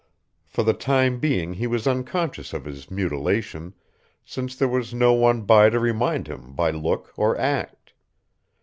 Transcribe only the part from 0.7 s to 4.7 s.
time being he was unconscious of his mutilation, since there